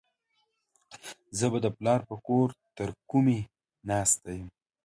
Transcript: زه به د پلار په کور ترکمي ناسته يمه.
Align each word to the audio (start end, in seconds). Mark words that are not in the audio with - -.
زه 1.37 1.45
به 1.51 1.59
د 1.65 1.67
پلار 1.77 2.01
په 2.09 2.15
کور 2.27 2.47
ترکمي 2.77 3.39
ناسته 3.89 4.29
يمه. 4.37 4.51